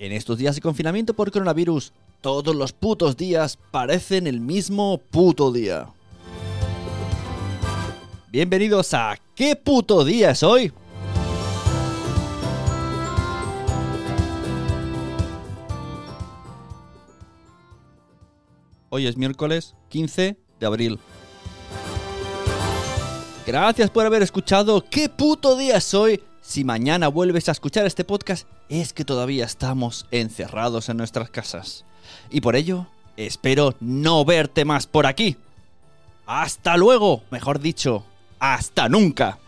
En 0.00 0.10
estos 0.10 0.38
días 0.38 0.56
de 0.56 0.60
confinamiento 0.60 1.14
por 1.14 1.30
coronavirus, 1.30 1.92
todos 2.20 2.54
los 2.56 2.72
putos 2.72 3.16
días 3.16 3.58
parecen 3.70 4.26
el 4.26 4.40
mismo 4.40 4.98
puto 4.98 5.52
día. 5.52 5.86
Bienvenidos 8.32 8.92
a 8.92 9.16
¿Qué 9.36 9.54
puto 9.54 10.04
día 10.04 10.32
es 10.32 10.42
hoy? 10.42 10.72
Hoy 18.88 19.06
es 19.06 19.16
miércoles 19.16 19.76
15 19.90 20.36
de 20.58 20.66
abril. 20.66 20.98
Gracias 23.46 23.90
por 23.90 24.04
haber 24.06 24.22
escuchado 24.22 24.84
¿Qué 24.90 25.08
puto 25.08 25.56
día 25.56 25.76
es 25.76 25.94
hoy? 25.94 26.20
Si 26.46 26.62
mañana 26.62 27.08
vuelves 27.08 27.48
a 27.48 27.52
escuchar 27.52 27.86
este 27.86 28.04
podcast, 28.04 28.46
es 28.68 28.92
que 28.92 29.06
todavía 29.06 29.46
estamos 29.46 30.06
encerrados 30.10 30.90
en 30.90 30.98
nuestras 30.98 31.30
casas. 31.30 31.86
Y 32.30 32.42
por 32.42 32.54
ello, 32.54 32.86
espero 33.16 33.74
no 33.80 34.26
verte 34.26 34.66
más 34.66 34.86
por 34.86 35.06
aquí. 35.06 35.38
Hasta 36.26 36.76
luego, 36.76 37.22
mejor 37.30 37.60
dicho, 37.60 38.04
hasta 38.38 38.90
nunca. 38.90 39.38